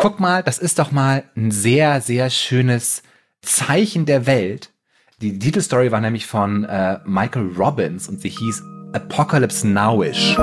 [0.00, 3.02] Guck mal, das ist doch mal ein sehr, sehr schönes
[3.42, 4.70] Zeichen der Welt.
[5.20, 10.36] Die Titelstory war nämlich von äh, Michael Robbins und sie hieß Apocalypse Nowish.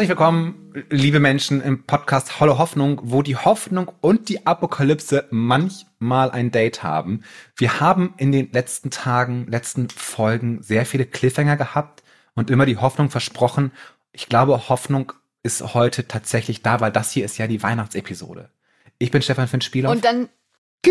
[0.00, 6.30] Herzlich willkommen, liebe Menschen, im Podcast Holle Hoffnung, wo die Hoffnung und die Apokalypse manchmal
[6.30, 7.22] ein Date haben.
[7.54, 12.02] Wir haben in den letzten Tagen, letzten Folgen sehr viele Cliffhanger gehabt
[12.34, 13.72] und immer die Hoffnung versprochen.
[14.12, 18.48] Ich glaube, Hoffnung ist heute tatsächlich da, weil das hier ist ja die Weihnachtsepisode.
[18.96, 19.90] Ich bin Stefan Finn Spieler.
[19.90, 20.30] Und dann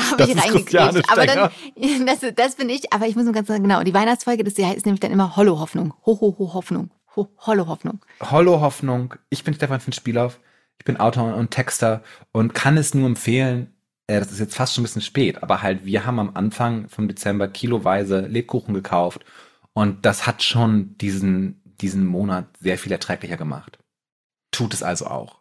[0.00, 1.10] habe ich reingekriegt.
[1.10, 1.50] Aber dann,
[2.06, 4.86] das, das bin ich, aber ich muss nur ganz sagen, genau, die Weihnachtsfolge, das ist
[4.86, 5.92] nämlich dann immer Hollow Hoffnung.
[6.06, 6.90] Ho, ho, ho, Hoffnung.
[7.16, 8.00] Hollow Hoffnung.
[8.20, 9.14] Hollow Hoffnung.
[9.30, 10.40] Ich bin Stefan von Spielauf.
[10.78, 13.72] Ich bin Autor und Texter und kann es nur empfehlen.
[14.06, 16.88] Äh, das ist jetzt fast schon ein bisschen spät, aber halt, wir haben am Anfang
[16.88, 19.24] vom Dezember kiloweise Lebkuchen gekauft
[19.72, 23.78] und das hat schon diesen, diesen Monat sehr viel erträglicher gemacht.
[24.50, 25.40] Tut es also auch.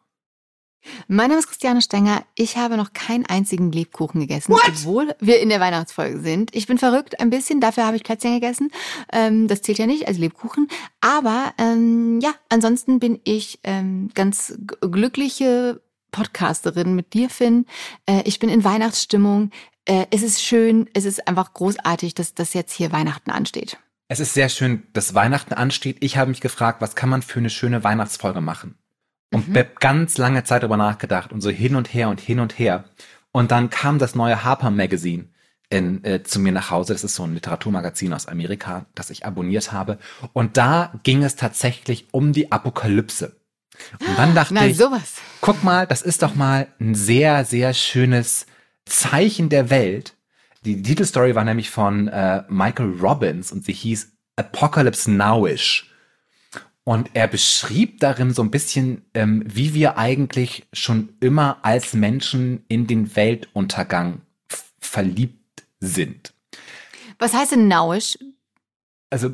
[1.08, 2.24] Mein Name ist Christiane Stenger.
[2.36, 4.64] Ich habe noch keinen einzigen Lebkuchen gegessen, What?
[4.68, 6.56] obwohl wir in der Weihnachtsfolge sind.
[6.56, 8.72] Ich bin verrückt ein bisschen, dafür habe ich Plätzchen gegessen.
[9.12, 10.68] Ähm, das zählt ja nicht als Lebkuchen.
[11.02, 17.66] Aber ähm, ja, ansonsten bin ich ähm, ganz glückliche Podcasterin mit dir, Finn.
[18.06, 19.52] Äh, ich bin in Weihnachtsstimmung.
[19.86, 23.78] Äh, es ist schön, es ist einfach großartig, dass das jetzt hier Weihnachten ansteht.
[24.08, 25.98] Es ist sehr schön, dass Weihnachten ansteht.
[26.02, 28.78] Ich habe mich gefragt, was kann man für eine schöne Weihnachtsfolge machen?
[29.34, 29.66] Und mhm.
[29.80, 32.86] ganz lange Zeit darüber nachgedacht und so hin und her und hin und her.
[33.32, 35.26] Und dann kam das neue Harper Magazine
[35.70, 36.94] in, äh, zu mir nach Hause.
[36.94, 39.98] Das ist so ein Literaturmagazin aus Amerika, das ich abonniert habe.
[40.34, 43.36] Und da ging es tatsächlich um die Apokalypse.
[44.00, 45.16] Und dann dachte Na, ich, sowas.
[45.42, 48.46] guck mal, das ist doch mal ein sehr, sehr schönes
[48.86, 50.14] Zeichen der Welt.
[50.64, 55.93] Die Titelstory war nämlich von äh, Michael Robbins und sie hieß Apocalypse Nowish.
[56.86, 62.66] Und er beschrieb darin so ein bisschen, ähm, wie wir eigentlich schon immer als Menschen
[62.68, 64.22] in den Weltuntergang
[64.80, 66.34] verliebt sind.
[67.20, 68.18] Was heißt denn nauisch?
[69.10, 69.32] Also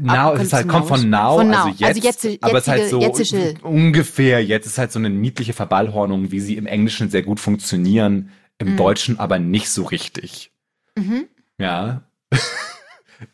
[0.00, 1.66] Now, es halt, kommt von now, von now.
[1.66, 3.54] also jetzt, also jetzt aber es ist halt so jetzige.
[3.62, 8.30] ungefähr, jetzt ist halt so eine niedliche Verballhornung, wie sie im Englischen sehr gut funktionieren,
[8.58, 8.76] im mhm.
[8.76, 10.50] Deutschen aber nicht so richtig.
[10.96, 11.26] Mhm.
[11.58, 12.02] Ja.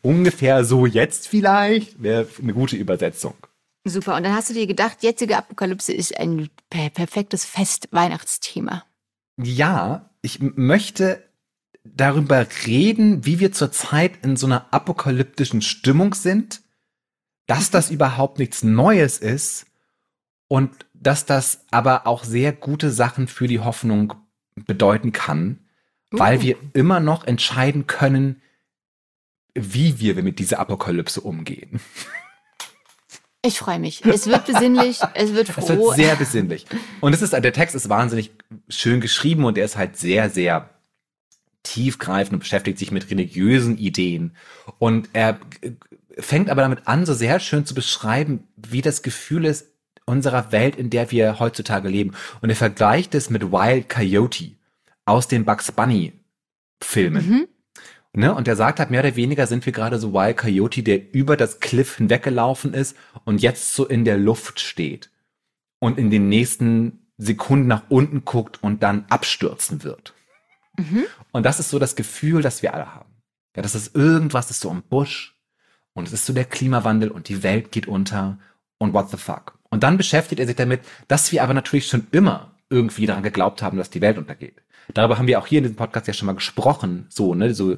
[0.01, 3.35] ungefähr so jetzt vielleicht, wäre eine gute Übersetzung.
[3.85, 4.15] Super.
[4.15, 8.83] Und dann hast du dir gedacht, jetzige Apokalypse ist ein per perfektes Fest-Weihnachtsthema.
[9.37, 11.23] Ja, ich möchte
[11.83, 16.61] darüber reden, wie wir zurzeit in so einer apokalyptischen Stimmung sind,
[17.47, 19.65] dass das überhaupt nichts Neues ist
[20.47, 24.13] und dass das aber auch sehr gute Sachen für die Hoffnung
[24.55, 25.59] bedeuten kann,
[26.13, 26.19] uh.
[26.19, 28.41] weil wir immer noch entscheiden können,
[29.55, 31.79] wie wir mit dieser Apokalypse umgehen.
[33.41, 34.05] Ich freue mich.
[34.05, 35.61] Es wird besinnlich, es wird froh.
[35.61, 36.65] Es wird sehr besinnlich.
[36.99, 38.31] Und es ist, der Text ist wahnsinnig
[38.67, 40.69] schön geschrieben und er ist halt sehr, sehr
[41.63, 44.35] tiefgreifend und beschäftigt sich mit religiösen Ideen.
[44.77, 45.39] Und er
[46.17, 49.67] fängt aber damit an, so sehr schön zu beschreiben, wie das Gefühl ist
[50.05, 52.15] unserer Welt, in der wir heutzutage leben.
[52.41, 54.51] Und er vergleicht es mit Wild Coyote
[55.05, 56.13] aus den Bugs Bunny
[56.81, 57.29] Filmen.
[57.29, 57.47] Mhm.
[58.13, 58.33] Ne?
[58.33, 61.37] Und er sagt halt, mehr oder weniger sind wir gerade so Wild Coyote, der über
[61.37, 65.11] das Cliff hinweggelaufen ist und jetzt so in der Luft steht
[65.79, 70.13] und in den nächsten Sekunden nach unten guckt und dann abstürzen wird.
[70.77, 71.05] Mhm.
[71.31, 73.09] Und das ist so das Gefühl, das wir alle haben.
[73.55, 75.37] Ja, das ist irgendwas ist so im Busch
[75.93, 78.39] und es ist so der Klimawandel und die Welt geht unter
[78.77, 79.59] und what the fuck.
[79.69, 83.61] Und dann beschäftigt er sich damit, dass wir aber natürlich schon immer irgendwie daran geglaubt
[83.61, 84.61] haben, dass die Welt untergeht.
[84.93, 87.77] Darüber haben wir auch hier in diesem Podcast ja schon mal gesprochen, so, ne, so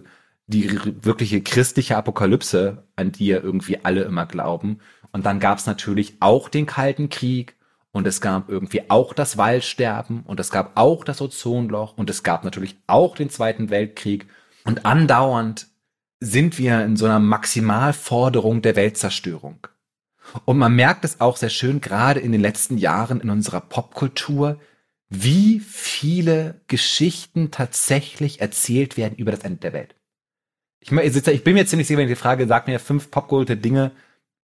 [0.51, 4.79] die wirkliche christliche Apokalypse, an die ja irgendwie alle immer glauben.
[5.11, 7.55] Und dann gab es natürlich auch den Kalten Krieg
[7.91, 12.23] und es gab irgendwie auch das Waldsterben und es gab auch das Ozonloch und es
[12.23, 14.27] gab natürlich auch den Zweiten Weltkrieg.
[14.63, 15.67] Und andauernd
[16.19, 19.67] sind wir in so einer Maximalforderung der Weltzerstörung.
[20.45, 24.59] Und man merkt es auch sehr schön, gerade in den letzten Jahren in unserer Popkultur,
[25.09, 29.95] wie viele Geschichten tatsächlich erzählt werden über das Ende der Welt.
[30.81, 33.91] Ich, ich bin mir ziemlich sicher, wenn ich die Frage, sag mir fünf popgeholte Dinge,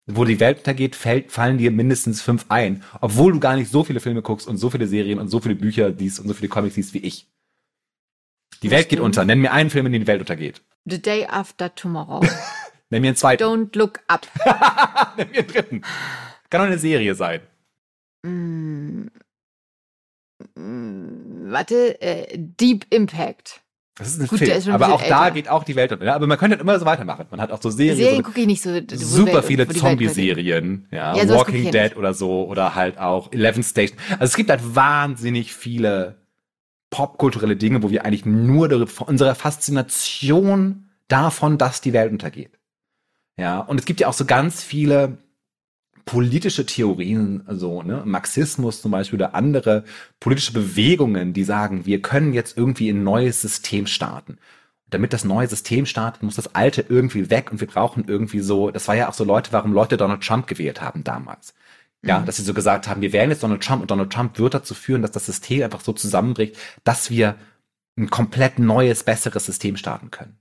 [0.06, 2.84] wo die Welt untergeht, fällt, fallen dir mindestens fünf ein.
[3.02, 5.56] Obwohl du gar nicht so viele Filme guckst und so viele Serien und so viele
[5.56, 7.28] Bücher liest und so viele Comics liest wie ich.
[8.64, 9.26] Die Welt geht unter.
[9.26, 10.62] Nenn mir einen Film, in dem die Welt untergeht.
[10.86, 12.22] The Day After Tomorrow.
[12.90, 13.44] Nenn mir einen zweiten.
[13.44, 14.28] Don't Look Up.
[15.18, 15.82] Nenn mir einen dritten.
[16.50, 17.42] Kann auch eine Serie sein.
[18.24, 19.08] Mm.
[20.56, 21.52] Mm.
[21.52, 23.62] Warte, äh, Deep Impact.
[23.98, 24.52] Das ist ein Gut, Film.
[24.52, 25.34] ist aber auch bisschen da älter.
[25.36, 26.14] geht auch die Welt unter.
[26.14, 27.26] Aber man könnte immer so weitermachen.
[27.32, 28.80] Man hat auch so Serien, Serien so gucke ich nicht so.
[28.94, 29.68] super Welt- viele.
[29.68, 31.98] Zombie-Serien, ja, Ja, Walking Dead nicht.
[31.98, 33.98] oder so, oder halt auch Eleven Station.
[34.12, 36.16] Also es gibt halt wahnsinnig viele
[36.90, 42.52] popkulturelle Dinge, wo wir eigentlich nur darüber, von unserer Faszination davon, dass die Welt untergeht.
[43.38, 45.18] Ja, und es gibt ja auch so ganz viele
[46.08, 49.84] politische Theorien, also ne, Marxismus zum Beispiel oder andere
[50.20, 54.40] politische Bewegungen, die sagen, wir können jetzt irgendwie ein neues System starten.
[54.90, 58.72] Damit das neue System startet, muss das alte irgendwie weg und wir brauchen irgendwie so,
[58.72, 61.54] das war ja auch so Leute, warum Leute Donald Trump gewählt haben damals.
[62.06, 62.26] Ja, Mhm.
[62.26, 64.74] dass sie so gesagt haben, wir wählen jetzt Donald Trump und Donald Trump wird dazu
[64.76, 67.36] führen, dass das System einfach so zusammenbricht, dass wir
[67.98, 70.38] ein komplett neues, besseres System starten können.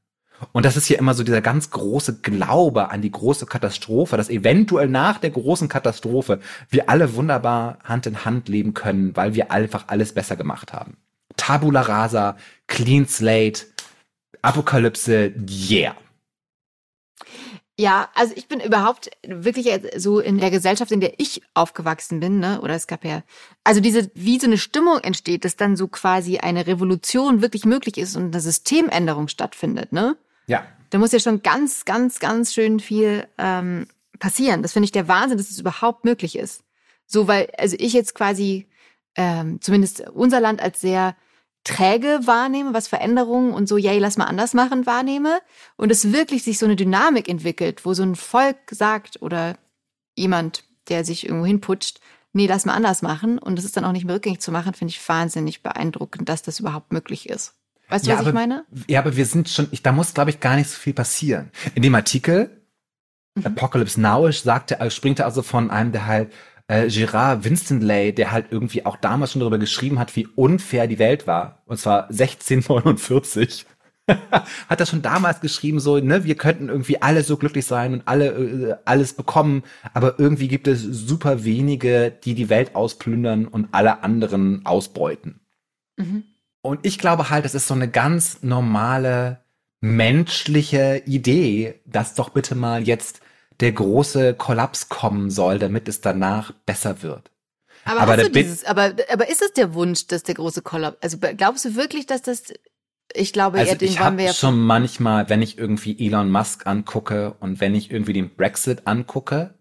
[0.52, 4.28] Und das ist ja immer so dieser ganz große Glaube an die große Katastrophe, dass
[4.28, 9.50] eventuell nach der großen Katastrophe wir alle wunderbar Hand in Hand leben können, weil wir
[9.50, 10.96] einfach alles besser gemacht haben.
[11.36, 12.36] Tabula rasa,
[12.66, 13.66] clean slate,
[14.42, 15.94] Apokalypse, yeah.
[17.78, 19.68] Ja, also ich bin überhaupt wirklich
[19.98, 22.62] so in der Gesellschaft, in der ich aufgewachsen bin, ne?
[22.62, 23.22] Oder es gab ja,
[23.64, 27.98] also diese, wie so eine Stimmung entsteht, dass dann so quasi eine Revolution wirklich möglich
[27.98, 30.16] ist und eine Systemänderung stattfindet, ne?
[30.46, 30.66] Ja.
[30.90, 33.86] Da muss ja schon ganz, ganz, ganz schön viel ähm,
[34.18, 34.62] passieren.
[34.62, 36.62] Das finde ich der Wahnsinn, dass es überhaupt möglich ist.
[37.06, 38.66] So, weil, also ich jetzt quasi
[39.14, 41.16] ähm, zumindest unser Land als sehr
[41.64, 45.40] träge wahrnehme, was Veränderungen und so, yay, lass mal anders machen, wahrnehme.
[45.76, 49.58] Und es wirklich sich so eine Dynamik entwickelt, wo so ein Volk sagt oder
[50.14, 52.00] jemand, der sich irgendwo hinputscht,
[52.32, 53.38] nee, lass mal anders machen.
[53.38, 56.42] Und das ist dann auch nicht mehr rückgängig zu machen, finde ich wahnsinnig beeindruckend, dass
[56.42, 57.54] das überhaupt möglich ist.
[57.88, 58.64] Weißt du, was aber, ich meine?
[58.88, 61.50] Ja, aber wir sind schon, ich, da muss, glaube ich, gar nicht so viel passieren.
[61.74, 62.56] In dem Artikel,
[63.36, 63.46] Mhm.
[63.46, 66.32] Apocalypse Nowish, sagte, er springt er also von einem, der halt
[66.68, 70.98] äh, Gerard Winstanley, der halt irgendwie auch damals schon darüber geschrieben hat, wie unfair die
[70.98, 71.62] Welt war.
[71.66, 73.66] Und zwar 1649.
[74.68, 78.02] hat er schon damals geschrieben, so, ne, wir könnten irgendwie alle so glücklich sein und
[78.06, 83.68] alle äh, alles bekommen, aber irgendwie gibt es super wenige, die die Welt ausplündern und
[83.72, 85.40] alle anderen ausbeuten.
[85.96, 86.22] Mhm.
[86.66, 89.40] Und ich glaube halt, das ist so eine ganz normale
[89.80, 93.20] menschliche Idee, dass doch bitte mal jetzt
[93.60, 97.30] der große Kollaps kommen soll, damit es danach besser wird.
[97.84, 101.64] Aber, Aber dieses, aber, aber ist es der Wunsch, dass der große Kollaps, also glaubst
[101.64, 102.52] du wirklich, dass das,
[103.14, 106.04] ich glaube, Also ja, den ich wollen wir habe ja schon manchmal, wenn ich irgendwie
[106.04, 109.54] Elon Musk angucke und wenn ich irgendwie den Brexit angucke,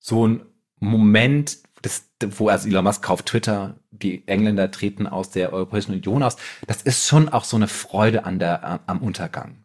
[0.00, 0.46] so ein
[0.80, 2.04] Moment, das,
[2.36, 6.36] wo also Elon Musk kauft Twitter, die Engländer treten aus der Europäischen Union aus,
[6.66, 9.64] das ist schon auch so eine Freude an der, am Untergang.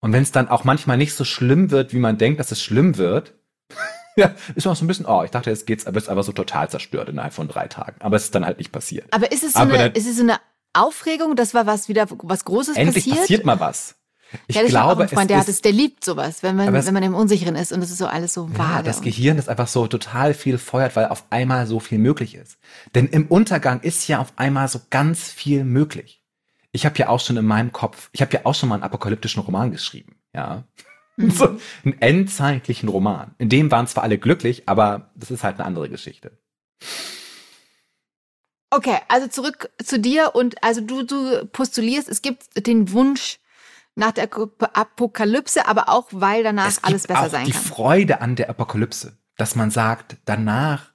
[0.00, 2.62] Und wenn es dann auch manchmal nicht so schlimm wird, wie man denkt, dass es
[2.62, 3.34] schlimm wird,
[4.16, 6.08] ja, ist man auch so ein bisschen, oh, ich dachte, jetzt geht's, aber es ist
[6.10, 7.96] einfach so total zerstört innerhalb von drei Tagen.
[8.00, 9.06] Aber es ist dann halt nicht passiert.
[9.12, 10.36] Aber ist es so, Aber eine, dann- ist es so eine
[10.74, 13.18] Aufregung, dass war was wieder was Großes Endlich passiert?
[13.18, 13.96] passiert mal was.
[14.46, 16.42] Ich ja, ich auch glaube, einen Freund, der es hat ist es, der liebt sowas,
[16.42, 18.58] wenn man, es- wenn man im Unsicheren ist und es ist so alles so Ja,
[18.58, 18.82] vage.
[18.84, 22.34] das und- Gehirn ist einfach so total viel feuert, weil auf einmal so viel möglich
[22.34, 22.58] ist.
[22.94, 26.22] Denn im Untergang ist ja auf einmal so ganz viel möglich.
[26.72, 28.84] Ich habe ja auch schon in meinem Kopf, ich habe ja auch schon mal einen
[28.84, 30.64] apokalyptischen Roman geschrieben, ja.
[31.16, 31.30] Mhm.
[31.30, 33.34] So einen endzeitlichen Roman.
[33.38, 36.32] In dem waren zwar alle glücklich, aber das ist halt eine andere Geschichte.
[38.70, 43.38] Okay, also zurück zu dir und also du, du postulierst, es gibt den Wunsch
[43.94, 44.28] nach der
[44.72, 47.62] Apokalypse, aber auch weil danach es gibt alles besser auch sein die kann.
[47.62, 50.92] Freude an der Apokalypse, dass man sagt, danach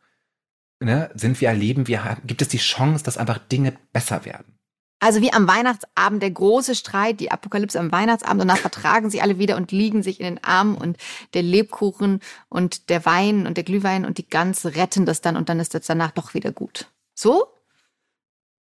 [0.79, 4.55] ne, sind wir erleben, wir haben, gibt es die Chance, dass einfach Dinge besser werden.
[5.01, 9.39] Also wie am Weihnachtsabend der große Streit, die Apokalypse am Weihnachtsabend, danach vertragen sie alle
[9.39, 10.97] wieder und liegen sich in den Armen und
[11.33, 12.19] der Lebkuchen
[12.50, 15.73] und der Wein und der Glühwein und die Gans retten das dann und dann ist
[15.73, 16.91] das danach doch wieder gut.
[17.15, 17.47] So?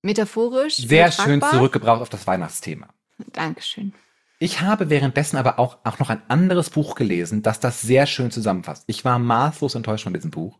[0.01, 0.77] Metaphorisch?
[0.77, 1.51] Sehr schön übertragbar?
[1.51, 2.87] zurückgebraucht auf das Weihnachtsthema.
[3.33, 3.93] Dankeschön.
[4.39, 8.31] Ich habe währenddessen aber auch, auch noch ein anderes Buch gelesen, das das sehr schön
[8.31, 8.85] zusammenfasst.
[8.87, 10.57] Ich war maßlos enttäuscht von diesem Buch,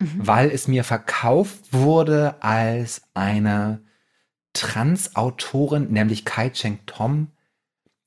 [0.00, 0.26] Mhm.
[0.26, 3.82] weil es mir verkauft wurde als eine
[4.54, 7.28] Trans-Autorin, nämlich Kai Cheng Tom,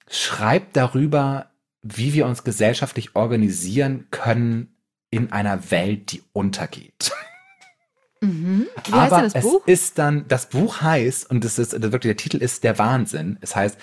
[0.09, 4.75] schreibt darüber, wie wir uns gesellschaftlich organisieren können
[5.09, 7.13] in einer Welt, die untergeht.
[8.21, 8.67] Mhm.
[8.91, 9.65] Aber es Buch?
[9.65, 13.37] ist dann, das Buch heißt, und das ist wirklich, der Titel ist der Wahnsinn.
[13.41, 13.77] Es heißt,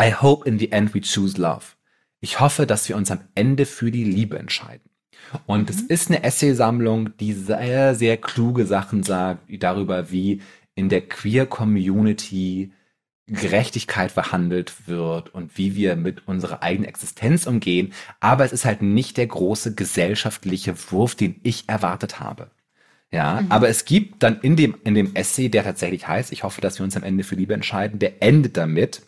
[0.00, 1.76] I hope in the end we choose love.
[2.20, 4.88] Ich hoffe, dass wir uns am Ende für die Liebe entscheiden.
[5.46, 10.40] Und es ist eine Essaysammlung, die sehr, sehr kluge Sachen sagt darüber, wie
[10.74, 12.72] in der Queer Community
[13.26, 17.92] Gerechtigkeit verhandelt wird und wie wir mit unserer eigenen Existenz umgehen.
[18.18, 22.50] Aber es ist halt nicht der große gesellschaftliche Wurf, den ich erwartet habe.
[23.12, 26.60] Ja, aber es gibt dann in dem, in dem Essay, der tatsächlich heißt, ich hoffe,
[26.60, 29.02] dass wir uns am Ende für Liebe entscheiden, der endet damit,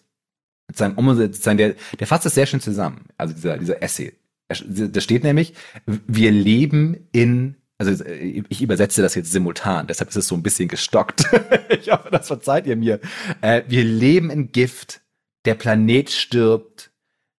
[0.72, 3.06] sozusagen, um sozusagen, der, der fasst es sehr schön zusammen.
[3.16, 4.12] Also dieser, dieser Essay.
[4.48, 5.54] Da steht nämlich,
[5.86, 10.68] wir leben in, also ich übersetze das jetzt simultan, deshalb ist es so ein bisschen
[10.68, 11.24] gestockt.
[11.70, 13.00] ich hoffe, das verzeiht ihr mir.
[13.40, 15.00] Äh, wir leben in Gift,
[15.46, 16.90] der Planet stirbt,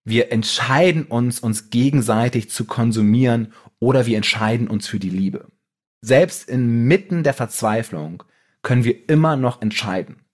[0.04, 5.46] wir entscheiden uns, uns gegenseitig zu konsumieren oder wir entscheiden uns für die Liebe.
[6.02, 8.22] Selbst inmitten der Verzweiflung
[8.62, 10.24] können wir immer noch entscheiden.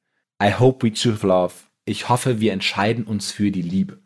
[0.43, 1.70] I hope we choose love.
[1.91, 3.99] Ich hoffe, wir entscheiden uns für die Liebe.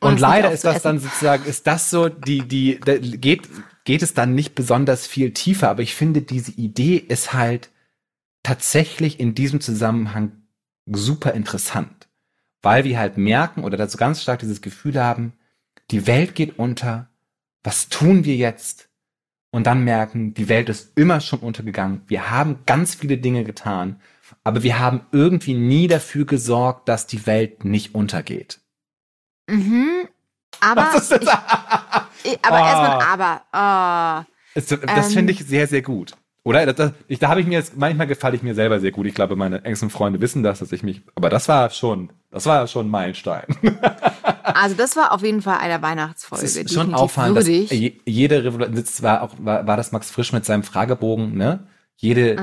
[0.00, 3.48] Und, Und leider ist das dann sozusagen, ist das so, die, die, geht,
[3.84, 7.70] geht es dann nicht besonders viel tiefer, aber ich finde, diese Idee ist halt
[8.42, 10.32] tatsächlich in diesem Zusammenhang
[10.86, 12.00] super interessant
[12.62, 15.32] weil wir halt merken oder dazu ganz stark dieses Gefühl haben,
[15.90, 17.08] die Welt geht unter,
[17.62, 18.88] was tun wir jetzt?
[19.50, 24.00] Und dann merken, die Welt ist immer schon untergegangen, wir haben ganz viele Dinge getan,
[24.44, 28.60] aber wir haben irgendwie nie dafür gesorgt, dass die Welt nicht untergeht.
[29.48, 30.08] Mhm.
[30.60, 30.90] Aber,
[32.22, 32.66] ich, aber oh.
[32.66, 33.42] erstmal aber.
[33.52, 34.26] Oh.
[34.54, 36.14] Das, das ähm, finde ich sehr, sehr gut.
[36.42, 36.66] Oder?
[36.66, 39.06] Das, das, ich, da habe ich mir jetzt, manchmal gefalle ich mir selber sehr gut.
[39.06, 42.46] Ich glaube, meine engsten Freunde wissen das, dass ich mich, aber das war schon, das
[42.46, 43.44] war schon ein Meilenstein.
[44.42, 46.44] also das war auf jeden Fall eine Weihnachtsfolge.
[46.44, 50.32] Es ist schon auffallend, dass jede Revolution, das war auch, war, war das Max Frisch
[50.32, 51.66] mit seinem Fragebogen, ne?
[52.02, 52.36] Jede,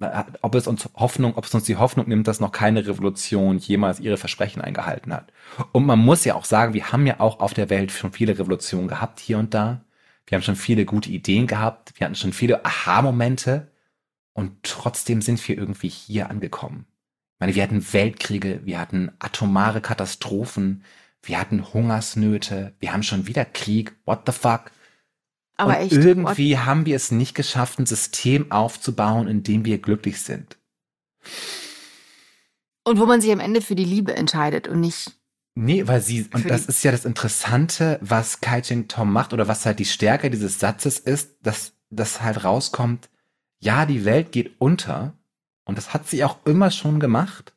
[0.00, 3.58] äh, ob es uns Hoffnung, ob es uns die Hoffnung nimmt, dass noch keine Revolution
[3.58, 5.32] jemals ihre Versprechen eingehalten hat.
[5.70, 8.36] Und man muss ja auch sagen, wir haben ja auch auf der Welt schon viele
[8.36, 9.84] Revolutionen gehabt, hier und da.
[10.26, 11.92] Wir haben schon viele gute Ideen gehabt.
[11.94, 13.70] Wir hatten schon viele Aha-Momente.
[14.32, 16.86] Und trotzdem sind wir irgendwie hier angekommen.
[17.34, 20.82] Ich meine, wir hatten Weltkriege, wir hatten atomare Katastrophen,
[21.22, 23.94] wir hatten Hungersnöte, wir haben schon wieder Krieg.
[24.04, 24.72] What the fuck?
[25.56, 26.66] Aber Und irgendwie what?
[26.66, 30.58] haben wir es nicht geschafft, ein System aufzubauen, in dem wir glücklich sind.
[32.84, 35.16] Und wo man sich am Ende für die Liebe entscheidet und nicht
[35.58, 39.48] Nee, weil sie, und das ist ja das Interessante, was Kai Ching Tom macht oder
[39.48, 43.08] was halt die Stärke dieses Satzes ist, dass das halt rauskommt,
[43.58, 45.14] ja, die Welt geht unter
[45.64, 47.54] und das hat sie auch immer schon gemacht.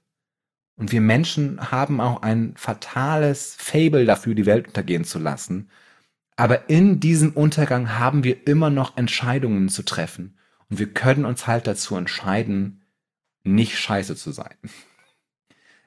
[0.77, 5.69] Und wir Menschen haben auch ein fatales Fable dafür, die Welt untergehen zu lassen.
[6.39, 10.37] Aber in diesem Untergang haben wir immer noch Entscheidungen zu treffen.
[10.69, 12.85] Und wir können uns halt dazu entscheiden,
[13.43, 14.55] nicht scheiße zu sein.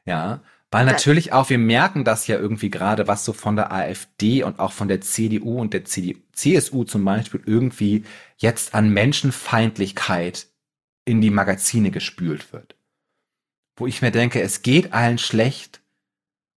[0.04, 0.42] Ja,
[0.72, 4.58] weil natürlich auch, wir merken das ja irgendwie gerade, was so von der AfD und
[4.58, 8.02] auch von der CDU und der CSU zum Beispiel irgendwie
[8.36, 10.48] jetzt an Menschenfeindlichkeit
[11.04, 12.74] in die Magazine gespült wird.
[13.76, 15.82] Wo ich mir denke, es geht allen schlecht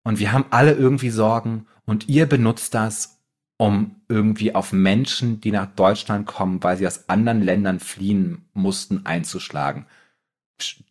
[0.05, 3.22] und wir haben alle irgendwie Sorgen und ihr benutzt das,
[3.63, 9.07] um irgendwie auf Menschen, die nach Deutschland kommen, weil sie aus anderen Ländern fliehen mussten,
[9.07, 9.87] einzuschlagen.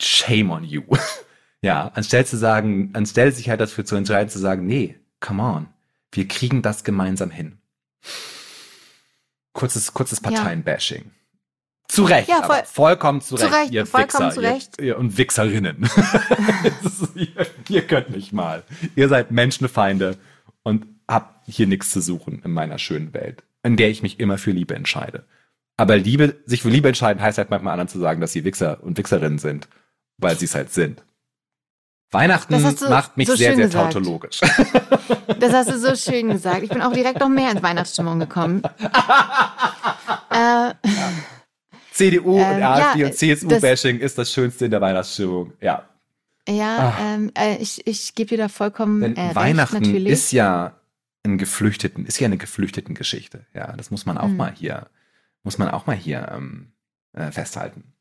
[0.02, 0.84] Shame on you.
[1.64, 5.68] Ja, anstelle zu sagen, anstelle sich halt dafür zu entscheiden, zu sagen, nee, come on,
[6.12, 7.60] wir kriegen das gemeinsam hin.
[9.54, 11.04] Kurzes, kurzes Parteienbashing.
[11.04, 11.12] Ja.
[11.88, 14.80] Zu Recht, ja, voll, vollkommen zu Recht, zu Recht ihr vollkommen Wichser, zu Recht.
[14.80, 15.84] Ihr, ihr und Wichserinnen.
[16.84, 18.64] ist, ihr, ihr könnt nicht mal.
[18.96, 20.18] Ihr seid Menschenfeinde
[20.64, 24.38] und habt hier nichts zu suchen in meiner schönen Welt, in der ich mich immer
[24.38, 25.26] für Liebe entscheide.
[25.78, 28.84] Aber Liebe, sich für Liebe entscheiden heißt halt manchmal anderen zu sagen, dass sie Wichser
[28.84, 29.68] und Wichserinnen sind,
[30.18, 31.04] weil sie es halt sind.
[32.12, 33.94] Weihnachten macht mich so sehr, sehr gesagt.
[33.94, 34.42] tautologisch.
[35.40, 36.62] Das hast du so schön gesagt.
[36.62, 38.62] Ich bin auch direkt noch mehr in Weihnachtsstimmung gekommen.
[40.30, 40.74] äh,
[41.92, 45.54] CDU ähm, und AfD ja, und CSU-Bashing ist das Schönste in der Weihnachtsstimmung.
[45.62, 45.88] Ja.
[46.48, 50.14] Ja, ähm, äh, ich, ich gebe dir da vollkommen Denn äh, Weihnachten recht, natürlich.
[50.14, 50.74] ist ja
[51.24, 53.46] ein Geflüchteten, ist ja eine geflüchteten Geschichte.
[53.54, 54.38] Ja, das muss man auch mhm.
[54.38, 54.90] mal hier,
[55.44, 56.74] muss man auch mal hier ähm,
[57.14, 57.94] äh, festhalten.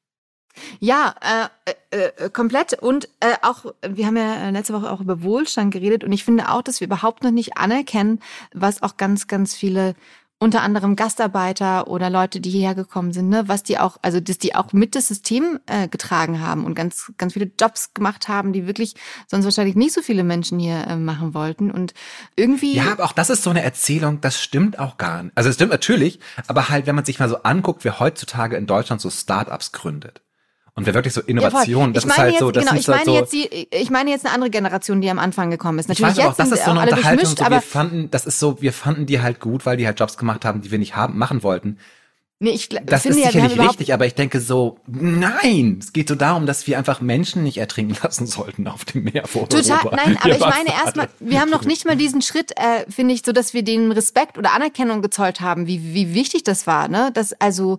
[0.81, 2.75] Ja, äh, äh, äh, komplett.
[2.75, 6.51] Und äh, auch, wir haben ja letzte Woche auch über Wohlstand geredet und ich finde
[6.51, 8.21] auch, dass wir überhaupt noch nicht anerkennen,
[8.53, 9.95] was auch ganz, ganz viele
[10.43, 14.39] unter anderem Gastarbeiter oder Leute, die hierher gekommen sind, ne, was die auch, also dass
[14.39, 18.55] die auch mit das System äh, getragen haben und ganz, ganz viele Jobs gemacht haben,
[18.55, 18.95] die wirklich
[19.27, 21.71] sonst wahrscheinlich nicht so viele Menschen hier äh, machen wollten.
[21.71, 21.93] Und
[22.37, 22.75] irgendwie.
[22.75, 25.37] Ja, aber auch das ist so eine Erzählung, das stimmt auch gar nicht.
[25.37, 28.67] Also es stimmt natürlich, aber halt, wenn man sich mal so anguckt, wer heutzutage in
[28.67, 30.23] Deutschland so Startups gründet
[30.75, 32.89] und wer wirklich so Innovation, ja, das ist halt jetzt, so, das genau, ist ich
[32.89, 35.79] meine halt so, jetzt die, ich meine jetzt eine andere Generation, die am Anfang gekommen
[35.79, 35.89] ist.
[35.89, 38.61] Natürlich ich weiß, auch, das ist so eine Unterhaltung, so, wir fanden, das ist so,
[38.63, 41.19] wir fanden die halt gut, weil die halt Jobs gemacht haben, die wir nicht haben,
[41.19, 41.79] machen wollten.
[42.43, 46.09] Nee, ich, das finde ist ja, sicherlich richtig, aber ich denke so, nein, es geht
[46.09, 49.79] so darum, dass wir einfach Menschen nicht ertrinken lassen sollten auf dem Meer vor Total,
[49.79, 49.97] Europa.
[49.97, 53.13] nein, aber ja, ich meine erstmal, wir haben noch nicht mal diesen Schritt, äh, finde
[53.13, 56.89] ich, so, dass wir denen Respekt oder Anerkennung gezollt haben, wie, wie wichtig das war,
[56.89, 57.11] ne?
[57.13, 57.77] Das, also,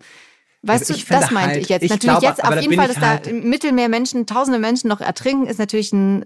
[0.64, 1.84] Weißt also du, das meinte halt, ich jetzt.
[1.84, 4.88] Ich natürlich glaube, jetzt auf jeden Fall, dass halt da im Mittelmeer Menschen, tausende Menschen
[4.88, 6.26] noch ertrinken, ist natürlich ein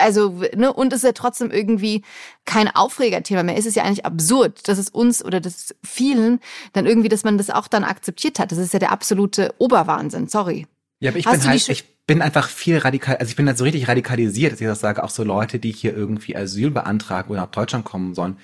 [0.00, 2.02] also, ne, und es ist ja trotzdem irgendwie
[2.44, 3.56] kein Aufregerthema mehr.
[3.56, 6.38] Es ist ja eigentlich absurd, dass es uns oder das vielen
[6.72, 8.52] dann irgendwie, dass man das auch dann akzeptiert hat.
[8.52, 10.68] Das ist ja der absolute Oberwahnsinn, sorry.
[11.00, 13.58] Ja, aber ich Hast bin halt, ich bin einfach viel radikal, also ich bin halt
[13.58, 17.30] so richtig radikalisiert, dass ich das sage, auch so Leute, die hier irgendwie Asyl beantragen
[17.30, 18.38] oder nach Deutschland kommen sollen,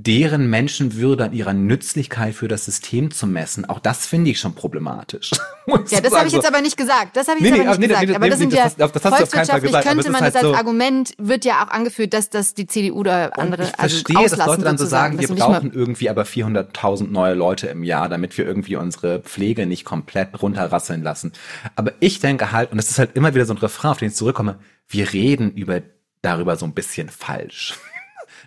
[0.00, 4.54] deren Menschenwürde an ihrer Nützlichkeit für das System zu messen, auch das finde ich schon
[4.54, 5.32] problematisch.
[5.66, 7.16] ja, das habe ich jetzt aber nicht gesagt.
[7.16, 8.08] Das habe ich nee, jetzt aber nicht nee, gesagt.
[8.08, 10.52] Nee, aber das sind ja das, das, das volkswirtschaftlich gesagt, könnte man halt das als
[10.52, 14.28] so Argument wird ja auch angeführt, dass das die CDU oder andere ich also verstehe,
[14.28, 18.38] dass Leute dann so sagen, wir brauchen irgendwie aber 400.000 neue Leute im Jahr, damit
[18.38, 21.32] wir irgendwie unsere Pflege nicht komplett runterrasseln lassen.
[21.74, 24.10] Aber ich denke halt, und das ist halt immer wieder so ein Refrain, auf den
[24.10, 25.82] ich zurückkomme, wir reden über
[26.22, 27.74] darüber so ein bisschen falsch.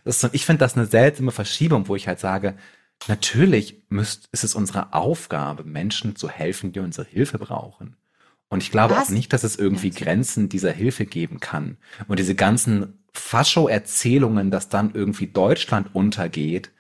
[0.04, 2.56] Das ist, ich finde das eine seltsame Verschiebung, wo ich halt sage,
[3.08, 7.96] natürlich müsst, ist es unsere Aufgabe, Menschen zu helfen, die unsere Hilfe brauchen.
[8.50, 9.08] Und ich glaube Was?
[9.08, 11.78] auch nicht, dass es irgendwie Grenzen dieser Hilfe geben kann.
[12.08, 16.72] Und diese ganzen Fascho-Erzählungen, dass dann irgendwie Deutschland untergeht,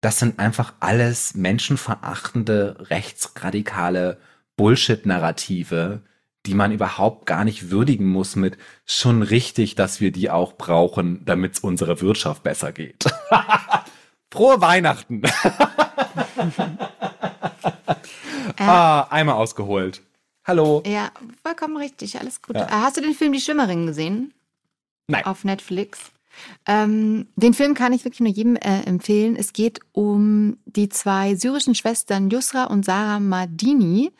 [0.00, 4.18] das sind einfach alles menschenverachtende, rechtsradikale
[4.56, 6.02] Bullshit-Narrative,
[6.46, 11.24] die man überhaupt gar nicht würdigen muss mit schon richtig, dass wir die auch brauchen,
[11.24, 13.04] damit es unserer Wirtschaft besser geht.
[14.30, 15.22] Frohe Weihnachten.
[18.58, 20.02] ah, einmal ausgeholt.
[20.44, 20.82] Hallo.
[20.86, 21.10] Ja,
[21.42, 22.56] vollkommen richtig, alles gut.
[22.56, 22.68] Ja.
[22.68, 24.34] Hast du den Film Die Schwimmerin gesehen?
[25.06, 25.24] Nein.
[25.24, 26.10] Auf Netflix.
[26.66, 29.36] Ähm, den Film kann ich wirklich nur jedem äh, empfehlen.
[29.36, 34.12] Es geht um die zwei syrischen Schwestern Yusra und Sarah Madini.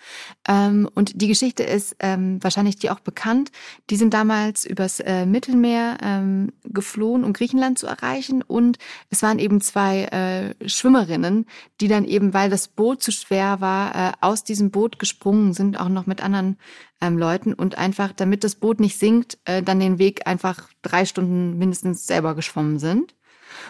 [0.49, 3.51] Ähm, und die Geschichte ist ähm, wahrscheinlich dir auch bekannt.
[3.91, 8.43] Die sind damals übers äh, Mittelmeer ähm, geflohen, um Griechenland zu erreichen.
[8.43, 8.79] Und
[9.11, 11.47] es waren eben zwei äh, Schwimmerinnen,
[11.81, 15.79] die dann eben, weil das Boot zu schwer war, äh, aus diesem Boot gesprungen sind,
[15.81, 16.57] auch noch mit anderen
[17.01, 21.05] ähm, Leuten und einfach, damit das Boot nicht sinkt, äh, dann den Weg einfach drei
[21.05, 23.15] Stunden mindestens selber geschwommen sind.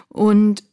[0.09, 0.65] Und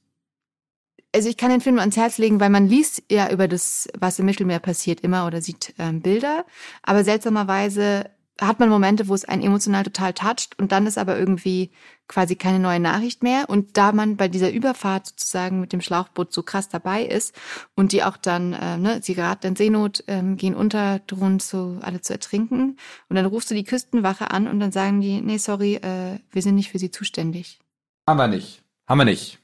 [1.13, 4.19] also ich kann den Film ans Herz legen, weil man liest ja über das, was
[4.19, 6.45] im Mittelmeer passiert, immer oder sieht ähm, Bilder.
[6.83, 11.17] Aber seltsamerweise hat man Momente, wo es einen emotional total toucht und dann ist aber
[11.17, 11.71] irgendwie
[12.07, 13.49] quasi keine neue Nachricht mehr.
[13.49, 17.35] Und da man bei dieser Überfahrt sozusagen mit dem Schlauchboot so krass dabei ist
[17.75, 21.79] und die auch dann, äh, ne, sie geraten in Seenot, ähm, gehen unter, drohen zu,
[21.81, 22.77] alle zu ertrinken.
[23.09, 26.41] Und dann rufst du die Küstenwache an und dann sagen die, nee, sorry, äh, wir
[26.41, 27.59] sind nicht für sie zuständig.
[28.07, 28.63] Haben wir nicht.
[28.87, 29.39] Haben wir nicht.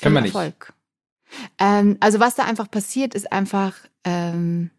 [0.00, 0.34] Können wir nicht.
[0.34, 0.74] Erfolg.
[1.58, 4.70] Ähm, also was da einfach passiert, ist einfach, ähm,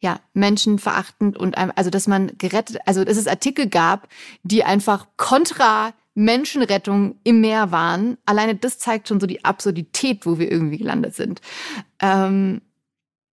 [0.00, 4.08] ja, menschenverachtend und also dass man gerettet, also dass es Artikel gab,
[4.42, 8.18] die einfach kontra Menschenrettung im Meer waren.
[8.26, 11.40] Alleine das zeigt schon so die Absurdität, wo wir irgendwie gelandet sind.
[12.00, 12.60] Ähm,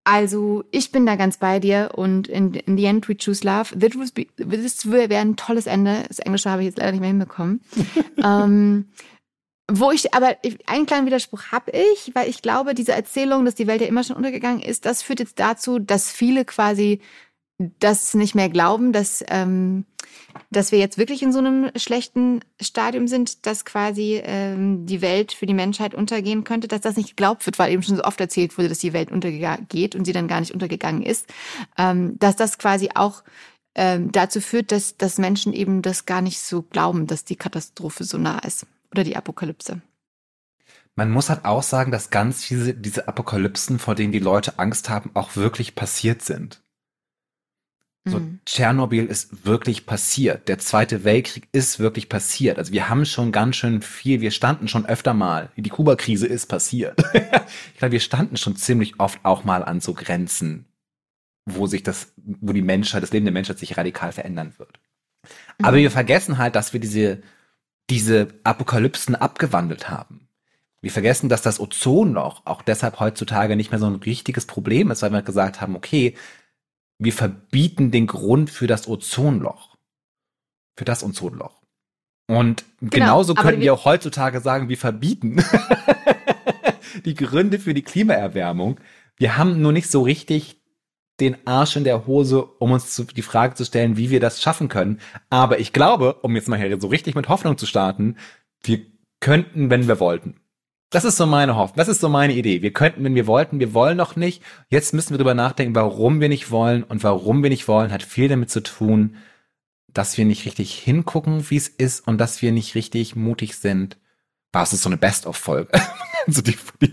[0.04, 3.76] also ich bin da ganz bei dir und in, in the end we choose love.
[3.76, 6.04] This, be, this wäre ein tolles Ende.
[6.06, 7.60] Das Englische habe ich jetzt leider nicht mehr hinbekommen.
[8.24, 8.86] ähm,
[9.70, 13.66] wo ich aber einen kleinen Widerspruch habe ich, weil ich glaube, diese Erzählung, dass die
[13.66, 17.00] Welt ja immer schon untergegangen ist, das führt jetzt dazu, dass viele quasi
[17.58, 19.86] das nicht mehr glauben, dass, ähm,
[20.50, 25.32] dass wir jetzt wirklich in so einem schlechten Stadium sind, dass quasi ähm, die Welt
[25.32, 28.20] für die Menschheit untergehen könnte, dass das nicht geglaubt wird, weil eben schon so oft
[28.20, 31.26] erzählt wurde, dass die Welt untergeht und sie dann gar nicht untergegangen ist,
[31.78, 33.24] ähm, dass das quasi auch
[33.74, 38.04] ähm, dazu führt, dass, dass Menschen eben das gar nicht so glauben, dass die Katastrophe
[38.04, 39.82] so nah ist oder die Apokalypse.
[40.94, 44.88] Man muss halt auch sagen, dass ganz viele diese Apokalypsen, vor denen die Leute Angst
[44.88, 46.62] haben, auch wirklich passiert sind.
[48.08, 48.38] So, mhm.
[48.46, 50.48] Tschernobyl ist wirklich passiert.
[50.48, 52.56] Der Zweite Weltkrieg ist wirklich passiert.
[52.56, 56.46] Also wir haben schon ganz schön viel, wir standen schon öfter mal, die Kuba-Krise ist
[56.46, 57.02] passiert.
[57.12, 60.66] ich glaube, wir standen schon ziemlich oft auch mal an so Grenzen,
[61.46, 64.78] wo sich das, wo die Menschheit, das Leben der Menschheit sich radikal verändern wird.
[65.58, 65.64] Mhm.
[65.64, 67.22] Aber wir vergessen halt, dass wir diese
[67.90, 70.28] diese Apokalypsen abgewandelt haben.
[70.82, 75.02] Wir vergessen, dass das Ozonloch auch deshalb heutzutage nicht mehr so ein richtiges Problem ist,
[75.02, 76.14] weil wir gesagt haben, okay,
[76.98, 79.76] wir verbieten den Grund für das Ozonloch.
[80.76, 81.62] Für das Ozonloch.
[82.28, 85.42] Und genau, genauso könnten wir auch heutzutage sagen, wir verbieten
[87.04, 88.80] die Gründe für die Klimaerwärmung.
[89.16, 90.60] Wir haben nur nicht so richtig
[91.20, 94.42] den Arsch in der Hose, um uns zu, die Frage zu stellen, wie wir das
[94.42, 95.00] schaffen können.
[95.30, 98.16] Aber ich glaube, um jetzt mal hier so richtig mit Hoffnung zu starten,
[98.62, 98.80] wir
[99.20, 100.36] könnten, wenn wir wollten.
[100.90, 101.78] Das ist so meine Hoffnung.
[101.78, 102.62] Das ist so meine Idee.
[102.62, 103.58] Wir könnten, wenn wir wollten.
[103.58, 104.42] Wir wollen noch nicht.
[104.68, 106.84] Jetzt müssen wir drüber nachdenken, warum wir nicht wollen.
[106.84, 109.16] Und warum wir nicht wollen, hat viel damit zu tun,
[109.88, 113.96] dass wir nicht richtig hingucken, wie es ist und dass wir nicht richtig mutig sind.
[114.52, 115.70] Was ist so eine Best-of-Folge?
[116.26, 116.92] also die, die,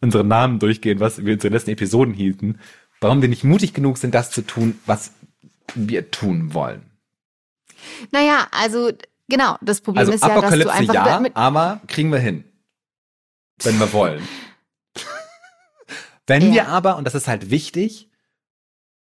[0.00, 2.58] unsere Namen durchgehen, was wir in den letzten Episoden hielten
[3.00, 5.12] warum wir nicht mutig genug sind, das zu tun, was
[5.74, 6.82] wir tun wollen.
[8.12, 8.90] Naja, also
[9.30, 12.42] Genau, das Problem Also ist ja, dass du einfach ja, mit, aber kriegen wir hin.
[13.62, 14.26] Wenn wir wollen.
[16.26, 16.52] Wenn Ja.
[16.52, 18.10] wir aber, und das ist halt wichtig,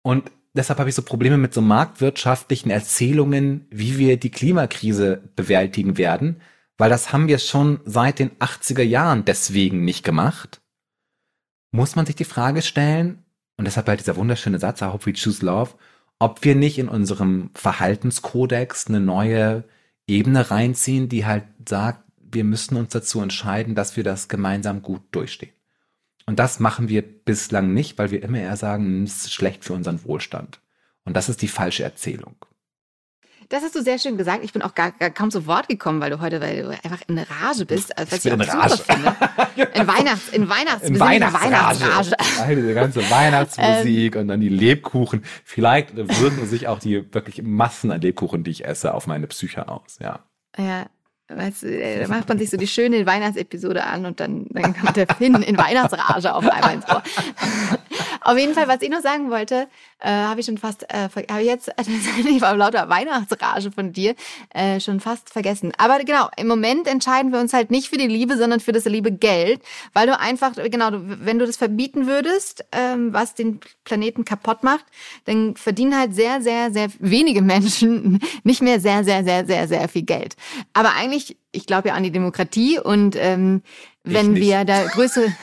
[0.02, 5.98] und deshalb habe ich so Probleme mit so marktwirtschaftlichen Erzählungen, wie wir die Klimakrise bewältigen
[5.98, 6.42] werden,
[6.78, 10.62] weil das haben wir schon seit den 80er Jahren deswegen nicht gemacht,
[11.72, 13.24] muss man sich die Frage stellen,
[13.58, 15.72] und deshalb halt dieser wunderschöne Satz, I hope we choose love,
[16.20, 19.64] ob wir nicht in unserem Verhaltenskodex eine neue
[20.08, 25.02] Ebene reinziehen, die halt sagt, wir müssen uns dazu entscheiden, dass wir das gemeinsam gut
[25.12, 25.54] durchstehen.
[26.26, 29.74] Und das machen wir bislang nicht, weil wir immer eher sagen, es ist schlecht für
[29.74, 30.60] unseren Wohlstand.
[31.06, 32.36] Und das ist die falsche Erzählung.
[33.50, 34.44] Das hast du sehr schön gesagt.
[34.44, 37.02] Ich bin auch gar, gar kaum zu Wort gekommen, weil du heute, weil du einfach
[37.08, 37.98] in Rage bist.
[37.98, 39.16] Also, was Ich bin ich in super finde.
[39.74, 42.16] In Weihnachts, in Weihnachts, In Weihnachtsrage.
[42.40, 45.24] All diese ganze Weihnachtsmusik und dann die Lebkuchen.
[45.44, 49.68] Vielleicht wirken sich auch die wirklich Massen an Lebkuchen, die ich esse, auf meine Psyche
[49.68, 49.98] aus.
[50.00, 50.20] Ja.
[50.58, 50.88] Ja,
[51.30, 54.76] weißt du, äh, da macht man sich so die schöne Weihnachtsepisode an und dann, dann
[54.78, 57.04] kommt der Finn in Weihnachtsrage auf einmal ins Ohr.
[58.28, 61.42] Auf jeden Fall, was ich noch sagen wollte, äh, habe ich schon fast, äh, habe
[61.42, 64.16] ich jetzt tatsächlich war lauter Weihnachtsrage von dir
[64.54, 65.72] äh, schon fast vergessen.
[65.78, 68.84] Aber genau, im Moment entscheiden wir uns halt nicht für die Liebe, sondern für das
[68.84, 69.62] liebe Geld,
[69.94, 74.86] weil du einfach, genau, wenn du das verbieten würdest, ähm, was den Planeten kaputt macht,
[75.24, 79.88] dann verdienen halt sehr, sehr, sehr wenige Menschen nicht mehr sehr, sehr, sehr, sehr, sehr
[79.88, 80.36] viel Geld.
[80.74, 81.17] Aber eigentlich,
[81.52, 83.62] ich glaube ja an die Demokratie und ähm,
[84.04, 85.28] wenn wir da größere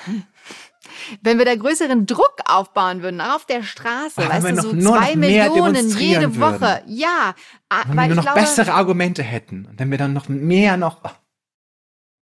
[1.22, 4.72] wenn wir da größeren Druck aufbauen würden, auch auf der Straße, Wenn weißt du, so
[4.72, 6.60] nur zwei Millionen jede würden.
[6.60, 7.34] Woche, ja,
[7.68, 10.28] ah, Wenn weil wir ich noch glaube, bessere Argumente hätten und wenn wir dann noch
[10.28, 11.00] mehr noch.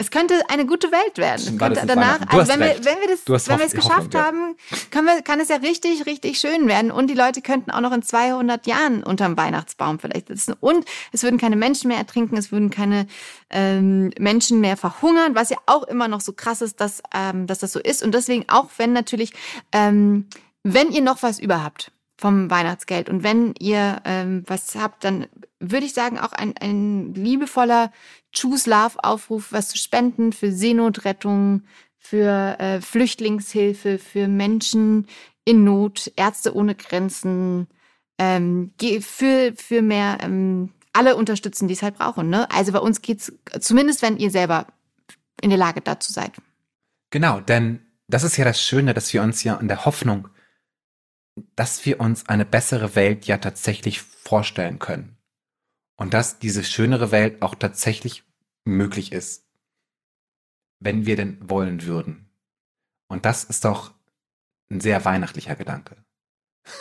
[0.02, 1.58] Es könnte eine gute Welt werden.
[1.58, 4.56] Könnte danach, also wenn wir, wenn wir das, wenn wir es geschafft Hoffnung, haben,
[4.90, 6.90] können wir, kann es ja richtig, richtig schön werden.
[6.90, 10.54] Und die Leute könnten auch noch in 200 Jahren unterm Weihnachtsbaum vielleicht sitzen.
[10.58, 13.06] Und es würden keine Menschen mehr ertrinken, es würden keine
[13.50, 17.60] ähm, Menschen mehr verhungern, was ja auch immer noch so krass ist, dass, ähm, dass
[17.60, 18.02] das so ist.
[18.02, 19.32] Und deswegen auch wenn natürlich,
[19.70, 20.26] ähm,
[20.64, 25.26] wenn ihr noch was über habt vom Weihnachtsgeld und wenn ihr ähm, was habt, dann
[25.62, 27.92] würde ich sagen auch ein, ein liebevoller
[28.34, 31.62] Choose Love Aufruf, was zu spenden für Seenotrettung,
[31.98, 35.06] für äh, Flüchtlingshilfe, für Menschen
[35.44, 37.68] in Not, Ärzte ohne Grenzen,
[38.18, 42.28] ähm, für, für mehr ähm, alle unterstützen, die es halt brauchen.
[42.28, 42.50] Ne?
[42.50, 44.66] Also bei uns geht's zumindest, wenn ihr selber
[45.40, 46.32] in der Lage dazu seid.
[47.10, 50.28] Genau, denn das ist ja das Schöne, dass wir uns ja in der Hoffnung,
[51.56, 55.16] dass wir uns eine bessere Welt ja tatsächlich vorstellen können.
[56.02, 58.24] Und dass diese schönere Welt auch tatsächlich
[58.64, 59.46] möglich ist,
[60.80, 62.28] wenn wir denn wollen würden.
[63.06, 63.92] Und das ist doch
[64.68, 65.96] ein sehr weihnachtlicher Gedanke.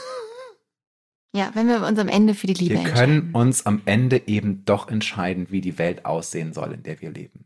[1.34, 3.22] Ja, wenn wir uns am Ende für die Liebe Wir entscheiden.
[3.22, 7.10] können uns am Ende eben doch entscheiden, wie die Welt aussehen soll, in der wir
[7.10, 7.46] leben.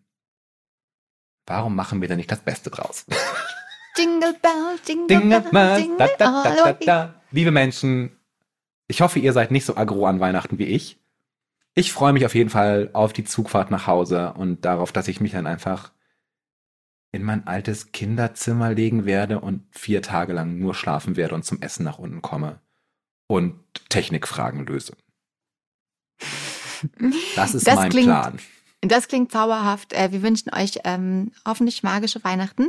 [1.46, 3.06] Warum machen wir da nicht das Beste draus?
[3.96, 6.76] Jingle Bell, Jingle, Dinge, Bell, da, Jingle da, da, da, way.
[6.84, 7.22] da.
[7.30, 8.18] Liebe Menschen,
[8.88, 11.00] ich hoffe, ihr seid nicht so aggro an Weihnachten wie ich.
[11.76, 15.20] Ich freue mich auf jeden Fall auf die Zugfahrt nach Hause und darauf, dass ich
[15.20, 15.92] mich dann einfach
[17.12, 21.62] in mein altes Kinderzimmer legen werde und vier Tage lang nur schlafen werde und zum
[21.62, 22.60] Essen nach unten komme
[23.28, 23.60] und
[23.90, 24.94] Technikfragen löse.
[27.36, 28.40] Das ist Das mein klingt- Plan.
[28.82, 29.94] Das klingt zauberhaft.
[29.94, 32.68] Äh, Wir wünschen euch ähm, hoffentlich magische Weihnachten.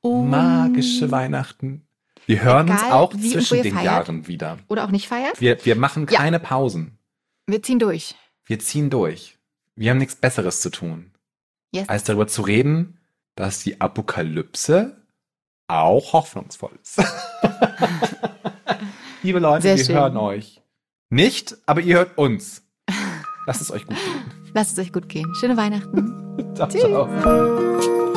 [0.00, 1.84] Und Magische Weihnachten.
[2.26, 3.84] Wir hören uns auch zwischen den feiert.
[3.84, 4.58] Jahren wieder.
[4.68, 5.40] Oder auch nicht feiert.
[5.40, 6.18] Wir, wir machen Ja.
[6.18, 6.98] keine Pausen.
[7.46, 8.14] Wir ziehen durch.
[8.48, 9.36] Wir ziehen durch.
[9.76, 11.12] Wir haben nichts Besseres zu tun,
[11.70, 11.86] Yes.
[11.90, 12.98] als darüber zu reden,
[13.36, 14.96] dass die Apokalypse
[15.68, 16.96] auch hoffnungsvoll ist.
[19.22, 19.94] Liebe Leute, Sehr wir schön.
[19.96, 20.62] hören euch.
[21.10, 22.62] Nicht, aber ihr hört uns.
[23.46, 24.50] Lasst es euch gut gehen.
[24.54, 25.30] Lasst es euch gut gehen.
[25.38, 26.54] Schöne Weihnachten.
[26.54, 26.80] Ciao, Tschüss.
[26.80, 28.14] ciao.